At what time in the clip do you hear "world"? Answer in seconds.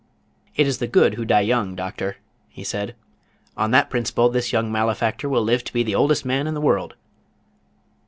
6.59-6.95